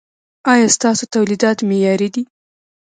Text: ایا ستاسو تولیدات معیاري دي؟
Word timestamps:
ایا 0.53 0.67
ستاسو 0.75 1.03
تولیدات 1.15 1.57
معیاري 1.69 2.09
دي؟ 2.13 2.23